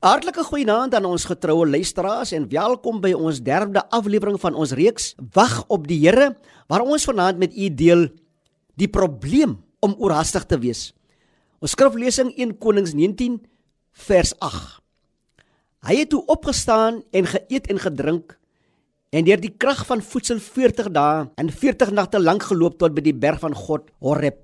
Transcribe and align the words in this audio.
Hartlike 0.00 0.40
goeienaand 0.48 0.94
aan 0.96 1.04
ons 1.04 1.26
getroue 1.28 1.66
luisteraars 1.68 2.30
en 2.32 2.46
welkom 2.48 3.02
by 3.04 3.10
ons 3.12 3.42
derde 3.44 3.82
aflewering 3.92 4.38
van 4.40 4.54
ons 4.56 4.70
reeks 4.72 5.10
Wag 5.34 5.58
op 5.68 5.84
die 5.90 5.98
Here 6.00 6.30
waar 6.72 6.86
ons 6.88 7.04
vanaand 7.04 7.36
met 7.36 7.52
u 7.52 7.68
deel 7.68 8.06
die 8.80 8.88
probleem 8.88 9.58
om 9.84 9.98
oorhaastig 10.00 10.46
te 10.48 10.56
wees. 10.62 10.94
Ons 11.60 11.76
skriflesing 11.76 12.32
1 12.32 12.56
Konings 12.64 12.96
19 12.96 13.42
vers 14.06 14.32
8. 14.40 14.80
Hy 15.84 15.98
het 16.00 16.12
toe 16.16 16.22
opgestaan 16.32 17.02
en 17.12 17.28
geëet 17.34 17.68
en 17.68 17.84
gedrink 17.84 18.38
en 19.12 19.28
deur 19.28 19.44
die 19.44 19.52
krag 19.52 19.84
van 19.84 20.00
voedsel 20.00 20.40
40 20.40 20.88
dae 20.96 21.26
en 21.36 21.52
40 21.52 21.92
nagte 21.92 22.24
lank 22.24 22.48
geloop 22.48 22.80
tot 22.80 22.96
by 22.96 23.04
die 23.04 23.12
berg 23.12 23.44
van 23.44 23.52
God 23.52 23.92
Horeb. 24.00 24.40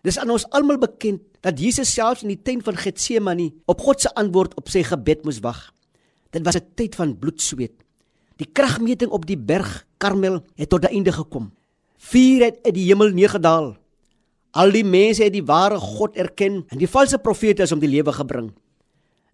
Dis 0.00 0.16
aan 0.16 0.32
ons 0.32 0.48
almal 0.56 0.80
bekend 0.80 1.35
dat 1.46 1.60
Jesus 1.62 1.92
selfs 1.94 2.24
in 2.26 2.32
die 2.34 2.42
tuin 2.42 2.62
van 2.66 2.74
Getsemane 2.74 3.52
op 3.70 3.82
God 3.86 4.02
se 4.02 4.10
antwoord 4.18 4.56
op 4.58 4.70
sy 4.72 4.82
gebed 4.82 5.22
moes 5.26 5.38
wag. 5.44 5.68
Dit 6.34 6.42
was 6.42 6.58
'n 6.58 6.66
tyd 6.74 6.94
van 6.98 7.18
bloedsweet. 7.18 7.76
Die 8.36 8.48
kragmeting 8.52 9.10
op 9.10 9.26
die 9.26 9.38
berg 9.38 9.86
Karmel 9.98 10.42
het 10.56 10.68
tot 10.68 10.82
'n 10.84 10.92
einde 10.92 11.12
gekom. 11.12 11.52
Vuur 11.98 12.44
het 12.44 12.58
uit 12.64 12.74
die 12.74 12.86
hemel 12.86 13.10
neergedaal. 13.10 13.76
Al 14.50 14.70
die 14.70 14.84
mense 14.84 15.22
het 15.22 15.32
die 15.32 15.44
ware 15.44 15.78
God 15.78 16.16
erken 16.16 16.64
en 16.68 16.78
die 16.78 16.88
valse 16.88 17.18
profete 17.18 17.62
is 17.62 17.72
om 17.72 17.78
die 17.78 17.88
lewe 17.88 18.12
gebring. 18.12 18.52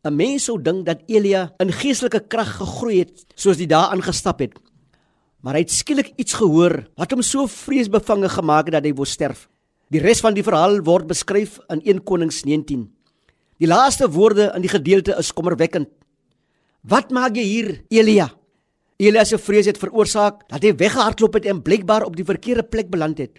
'n 0.04 0.16
Mens 0.16 0.44
sou 0.44 0.62
dink 0.62 0.86
dat 0.86 1.02
Elia 1.06 1.54
in 1.58 1.72
geestelike 1.72 2.26
krag 2.28 2.56
gegroei 2.56 2.98
het 2.98 3.24
soos 3.34 3.56
die 3.56 3.66
dae 3.66 3.88
aangestap 3.88 4.38
het. 4.38 4.52
Maar 5.40 5.54
hy 5.54 5.60
het 5.60 5.70
skielik 5.70 6.12
iets 6.16 6.32
gehoor 6.32 6.88
wat 6.94 7.10
hom 7.10 7.22
so 7.22 7.46
vreesbevange 7.46 8.28
gemaak 8.28 8.64
het 8.66 8.74
dat 8.74 8.84
hy 8.84 8.92
wou 8.92 9.06
sterf. 9.06 9.48
Die 9.92 10.00
res 10.00 10.22
van 10.24 10.32
die 10.32 10.44
verhaal 10.44 10.78
word 10.86 11.04
beskryf 11.10 11.58
in 11.68 11.82
1 11.84 11.98
Konings 12.08 12.46
19. 12.48 12.86
Die 13.60 13.68
laaste 13.68 14.06
woorde 14.08 14.48
in 14.56 14.64
die 14.64 14.70
gedeelte 14.72 15.12
is 15.20 15.32
kommerwekkend. 15.36 15.90
Wat 16.80 17.12
maak 17.12 17.36
jy 17.36 17.44
hier, 17.44 17.68
Elia? 17.92 18.30
Elia 18.96 19.26
se 19.28 19.36
vrees 19.36 19.68
het 19.68 19.80
veroorsaak 19.82 20.46
dat 20.48 20.64
hy 20.64 20.72
weggehardloop 20.80 21.36
het 21.36 21.50
en 21.52 21.60
blykbaar 21.62 22.06
op 22.08 22.16
die 22.16 22.24
verkeerde 22.24 22.64
plek 22.64 22.88
beland 22.90 23.20
het. 23.20 23.36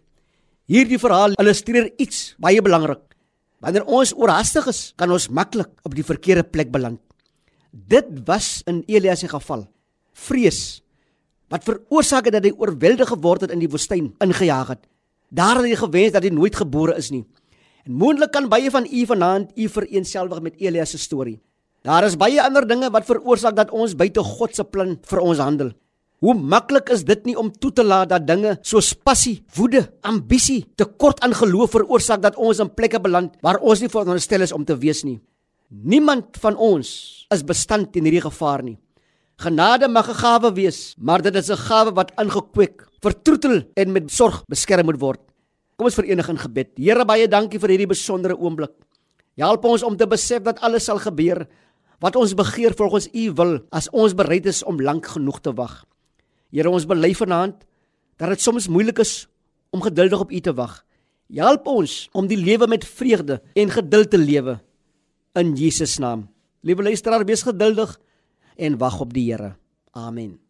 Hierdie 0.70 1.02
verhaal 1.02 1.34
illustreer 1.42 1.90
iets 1.98 2.36
baie 2.38 2.62
belangrik. 2.62 3.02
Wanneer 3.64 3.90
ons 3.90 4.14
oorhaastig 4.14 4.70
is, 4.70 4.86
kan 5.00 5.12
ons 5.12 5.32
maklik 5.34 5.74
op 5.88 5.98
die 5.98 6.06
verkeerde 6.06 6.46
plek 6.46 6.70
beland. 6.72 7.02
Dit 7.72 8.14
was 8.30 8.62
in 8.70 8.84
Elia 8.86 9.18
se 9.18 9.32
geval. 9.32 9.66
Vrees 10.14 10.84
wat 11.50 11.66
veroorsaak 11.66 12.30
het 12.30 12.38
dat 12.38 12.46
hy 12.46 12.54
oorweldig 12.58 13.10
geword 13.10 13.46
het 13.46 13.52
in 13.54 13.62
die 13.62 13.70
woestyn 13.70 14.14
ingejaag 14.22 14.76
het. 14.76 14.86
Daar 15.34 15.58
het 15.58 15.66
hy 15.66 15.78
gewens 15.80 16.14
dat 16.14 16.26
hy 16.28 16.30
nooit 16.30 16.56
gebore 16.56 16.94
is 17.00 17.10
nie. 17.10 17.24
En 17.84 17.96
moontlik 17.98 18.32
kan 18.32 18.50
baie 18.52 18.70
van 18.72 18.86
u 18.86 19.06
vanaand 19.10 19.56
u 19.58 19.70
vereenselwig 19.70 20.42
met 20.46 20.60
Elias 20.62 20.94
se 20.94 21.00
storie. 21.02 21.40
Daar 21.84 22.06
is 22.06 22.16
baie 22.16 22.40
ander 22.40 22.68
dinge 22.68 22.92
wat 22.94 23.08
veroorsaak 23.10 23.56
dat 23.58 23.72
ons 23.74 23.96
buite 23.98 24.22
God 24.24 24.54
se 24.56 24.64
plan 24.64 24.94
vir 25.02 25.20
ons 25.20 25.42
handel. 25.42 25.74
Hoe 26.24 26.36
maklik 26.38 26.88
is 26.94 27.02
dit 27.04 27.26
nie 27.28 27.36
om 27.36 27.50
toe 27.52 27.74
te 27.76 27.84
laat 27.84 28.14
dat 28.14 28.28
dinge 28.28 28.54
soos 28.62 28.94
passie, 28.94 29.42
woede, 29.58 29.82
ambisie, 30.08 30.62
tekort 30.80 31.20
aan 31.26 31.34
geloof 31.36 31.74
veroorsaak 31.76 32.22
dat 32.24 32.38
ons 32.40 32.62
in 32.64 32.72
plekke 32.72 33.02
beland 33.04 33.34
waar 33.44 33.60
ons 33.60 33.82
nie 33.82 33.92
veronderstel 33.92 34.46
is 34.46 34.56
om 34.56 34.64
te 34.64 34.78
wees 34.80 35.04
nie. 35.04 35.18
Niemand 35.68 36.38
van 36.40 36.56
ons 36.56 37.26
is 37.34 37.44
bestand 37.44 37.92
teen 37.92 38.06
hierdie 38.06 38.24
gevaar 38.24 38.64
nie. 38.64 38.78
Genade 39.42 39.90
mag 39.90 40.08
'n 40.08 40.22
gawe 40.22 40.54
wees, 40.54 40.96
maar 40.98 41.22
dit 41.22 41.36
is 41.36 41.50
'n 41.50 41.58
gawe 41.58 41.92
wat 41.92 42.14
ingekweek, 42.22 42.88
vertroetel 43.04 43.62
en 43.76 43.94
met 43.94 44.10
sorg 44.12 44.42
beskerm 44.52 44.88
moet 44.90 45.02
word. 45.02 45.22
Kom 45.78 45.90
ons 45.90 45.98
verenig 45.98 46.30
in 46.30 46.40
gebed. 46.40 46.72
Here 46.80 47.06
baie 47.06 47.28
dankie 47.28 47.60
vir 47.62 47.76
hierdie 47.76 47.90
besondere 47.92 48.38
oomblik. 48.38 48.74
Help 49.40 49.66
ons 49.66 49.84
om 49.84 49.98
te 49.98 50.08
besef 50.08 50.44
dat 50.46 50.62
alles 50.62 50.88
sal 50.90 51.02
gebeur 51.02 51.46
wat 52.04 52.18
ons 52.20 52.36
begeer 52.36 52.76
volgens 52.76 53.08
U 53.16 53.30
wil 53.40 53.54
as 53.72 53.88
ons 53.96 54.16
bereid 54.18 54.46
is 54.50 54.62
om 54.68 54.82
lank 54.82 55.08
genoeg 55.16 55.40
te 55.42 55.54
wag. 55.56 55.86
Here 56.54 56.70
ons 56.70 56.86
bely 56.90 57.14
vanaand 57.18 57.64
dat 58.20 58.36
dit 58.36 58.44
soms 58.44 58.68
moeilik 58.70 59.00
is 59.02 59.24
om 59.74 59.82
geduldig 59.82 60.28
op 60.28 60.32
U 60.32 60.40
te 60.44 60.54
wag. 60.54 60.84
Help 61.34 61.68
ons 61.72 61.96
om 62.14 62.28
die 62.30 62.38
lewe 62.38 62.68
met 62.70 62.86
vreugde 62.86 63.40
en 63.58 63.74
geduld 63.74 64.12
te 64.14 64.22
lewe 64.22 64.60
in 65.40 65.56
Jesus 65.58 65.98
naam. 65.98 66.28
Liewe 66.62 66.86
luisteraar, 66.92 67.26
wees 67.26 67.44
geduldig 67.44 67.98
en 68.56 68.78
wag 68.78 69.02
op 69.02 69.14
die 69.16 69.32
Here. 69.32 69.56
Amen. 69.92 70.43